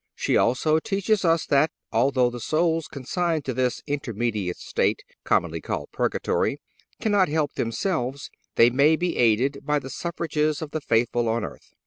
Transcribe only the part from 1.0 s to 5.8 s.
us that, although the souls consigned to this intermediate state, commonly